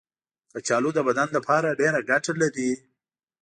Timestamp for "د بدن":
0.95-1.27